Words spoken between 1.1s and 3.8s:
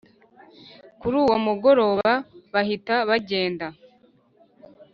uwo mugoroba bahita bagenda.